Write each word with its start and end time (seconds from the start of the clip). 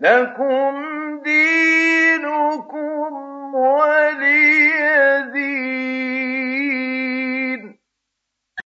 لكم 0.00 0.74
دينكم 1.24 3.12
وَ 3.54 3.97